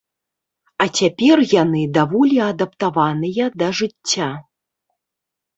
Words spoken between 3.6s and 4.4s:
да жыцця.